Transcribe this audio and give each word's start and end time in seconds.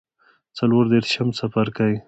څلور 0.57 0.83
دیرشم 0.91 1.27
څپرکی 1.37 1.93